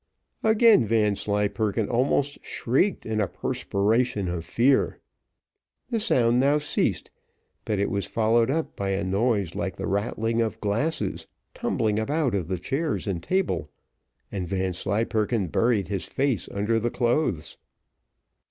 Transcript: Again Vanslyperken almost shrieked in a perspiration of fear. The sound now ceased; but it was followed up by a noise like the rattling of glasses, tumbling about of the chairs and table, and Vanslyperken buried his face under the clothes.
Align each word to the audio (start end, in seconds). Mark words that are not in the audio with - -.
Again 0.43 0.83
Vanslyperken 0.83 1.87
almost 1.87 2.43
shrieked 2.43 3.05
in 3.05 3.21
a 3.21 3.27
perspiration 3.27 4.29
of 4.29 4.43
fear. 4.45 4.97
The 5.91 5.99
sound 5.99 6.39
now 6.39 6.57
ceased; 6.57 7.11
but 7.65 7.77
it 7.77 7.91
was 7.91 8.07
followed 8.07 8.49
up 8.49 8.75
by 8.75 8.89
a 8.93 9.03
noise 9.03 9.53
like 9.53 9.75
the 9.75 9.85
rattling 9.85 10.41
of 10.41 10.59
glasses, 10.59 11.27
tumbling 11.53 11.99
about 11.99 12.33
of 12.33 12.47
the 12.47 12.57
chairs 12.57 13.05
and 13.05 13.21
table, 13.21 13.69
and 14.31 14.47
Vanslyperken 14.47 15.49
buried 15.49 15.87
his 15.87 16.05
face 16.05 16.49
under 16.51 16.79
the 16.79 16.89
clothes. 16.89 17.57